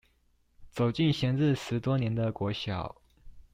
[0.71, 2.95] 走進閒置十多年的國小